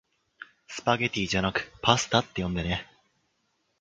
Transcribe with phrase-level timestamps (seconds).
[0.67, 2.87] スパゲティじゃなくパスタって呼んでね